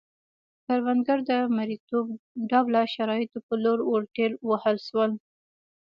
[0.65, 2.05] کروندګر د مریتوب
[2.51, 5.11] ډوله شرایطو په لور ورټېل وهل شول.